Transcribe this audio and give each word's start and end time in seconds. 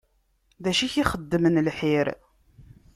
Dacu 0.63 0.81
i 0.85 0.87
ak-d-ixeddmen 1.01 1.61
lḥir? 1.67 2.07